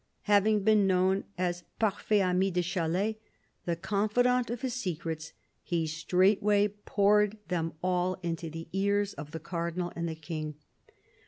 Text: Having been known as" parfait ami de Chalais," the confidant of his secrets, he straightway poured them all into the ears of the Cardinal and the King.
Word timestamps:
Having 0.23 0.63
been 0.63 0.87
known 0.87 1.25
as" 1.37 1.63
parfait 1.79 2.23
ami 2.23 2.49
de 2.49 2.63
Chalais," 2.63 3.17
the 3.65 3.75
confidant 3.75 4.49
of 4.49 4.61
his 4.61 4.73
secrets, 4.73 5.31
he 5.61 5.85
straightway 5.85 6.69
poured 6.85 7.37
them 7.49 7.73
all 7.83 8.15
into 8.23 8.49
the 8.49 8.67
ears 8.73 9.13
of 9.13 9.29
the 9.29 9.39
Cardinal 9.39 9.93
and 9.95 10.09
the 10.09 10.15
King. 10.15 10.55